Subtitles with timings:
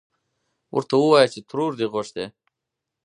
[0.75, 2.25] ورته ووايه چې ترور دې غوښتې.